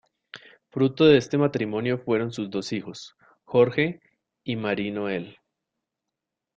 Fruto 0.71 1.05
de 1.05 1.17
este 1.17 1.37
matrimonio 1.37 1.99
fueron 1.99 2.31
sus 2.31 2.49
dos 2.49 2.73
hijos: 2.73 3.15
Jorge 3.43 3.99
y 4.43 4.55
Marie 4.55 4.89
Noelle. 4.91 5.37